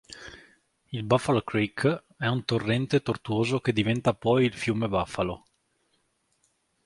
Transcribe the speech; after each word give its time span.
Il 0.91 1.03
Buffalo 1.03 1.43
Creek 1.43 2.05
è 2.17 2.25
un 2.25 2.43
torrente 2.43 3.03
tortuoso 3.03 3.59
che 3.59 3.71
diventa 3.71 4.15
poi 4.15 4.45
il 4.45 4.53
fiume 4.55 4.87
Buffalo. 4.87 5.45